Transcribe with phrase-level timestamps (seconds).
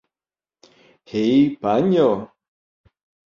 [1.11, 1.35] Hej,
[1.67, 2.09] panjo!